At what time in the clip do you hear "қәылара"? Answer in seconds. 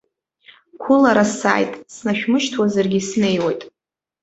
0.83-1.25